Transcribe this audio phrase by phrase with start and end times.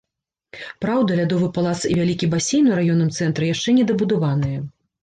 [0.85, 4.59] Праўда, лядовы палац і вялікі басейн у раённым цэнтры яшчэ не дабудаваныя.